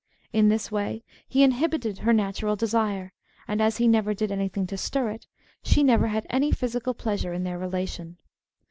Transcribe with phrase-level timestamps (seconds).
[0.33, 3.13] In this way he inhibited her natural desire,
[3.47, 5.27] and as he never did anything to stir it,
[5.61, 8.17] she never had any physical pleasure in their relation.